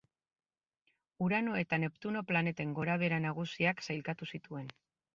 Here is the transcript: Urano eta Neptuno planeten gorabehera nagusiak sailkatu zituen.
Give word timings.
Urano 1.25 1.59
eta 1.59 1.79
Neptuno 1.85 2.25
planeten 2.33 2.75
gorabehera 2.81 3.23
nagusiak 3.29 3.89
sailkatu 3.91 4.35
zituen. 4.37 4.79